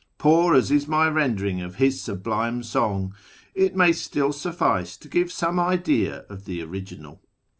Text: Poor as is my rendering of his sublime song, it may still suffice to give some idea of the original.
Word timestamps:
Poor 0.17 0.55
as 0.55 0.71
is 0.71 0.87
my 0.87 1.07
rendering 1.07 1.61
of 1.61 1.75
his 1.75 2.01
sublime 2.01 2.63
song, 2.63 3.13
it 3.53 3.75
may 3.75 3.91
still 3.91 4.33
suffice 4.33 4.97
to 4.97 5.07
give 5.07 5.31
some 5.31 5.59
idea 5.59 6.25
of 6.27 6.45
the 6.45 6.59
original. 6.63 7.21